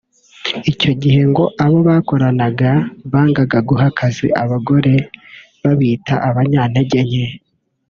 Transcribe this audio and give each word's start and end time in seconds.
Icyo 0.71 0.91
gihe 1.01 1.21
ngo 1.31 1.43
abo 1.63 1.77
bakoranaga 1.87 2.71
bangaga 3.11 3.57
guha 3.67 3.85
akazi 3.91 4.27
abagore 4.41 4.93
babita 5.61 6.13
abanyantege 6.27 6.99
nke 7.07 7.25